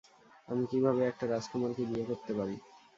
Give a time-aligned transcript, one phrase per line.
[0.47, 2.55] আমি কিভাবে একটা রাজকুমারকে বিয়ে করতে পারি?